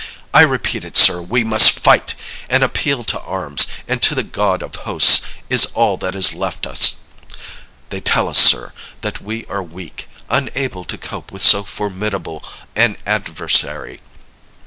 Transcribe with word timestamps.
I 0.33 0.41
repeat 0.41 0.83
it, 0.83 0.97
sir, 0.97 1.21
we 1.21 1.43
must 1.43 1.79
fight! 1.79 2.15
An 2.49 2.63
appeal 2.63 3.03
to 3.03 3.21
arms, 3.21 3.67
and 3.87 4.01
to 4.01 4.15
the 4.15 4.23
God 4.23 4.63
of 4.63 4.73
hosts, 4.77 5.21
is 5.47 5.67
all 5.75 5.95
that 5.97 6.15
is 6.15 6.33
left 6.33 6.65
us. 6.65 6.95
They 7.91 7.99
tell 8.01 8.27
us, 8.27 8.39
sir, 8.39 8.73
that 9.01 9.21
we 9.21 9.45
are 9.45 9.61
weak 9.61 10.09
unable 10.27 10.85
to 10.85 10.97
cope 10.97 11.31
with 11.31 11.43
so 11.43 11.61
formidable 11.61 12.43
an 12.75 12.97
adversary. 13.05 14.01